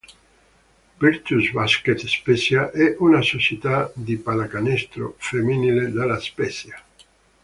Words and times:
Virtus 0.99 1.51
Basket 1.53 1.99
Spezia 2.05 2.71
è 2.71 2.95
una 2.97 3.21
società 3.21 3.91
di 3.93 4.17
pallacanestro 4.17 5.13
femminile 5.19 5.91
della 5.91 6.19
Spezia. 6.19 6.83